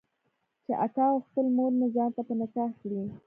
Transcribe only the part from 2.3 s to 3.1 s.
نکاح کړي.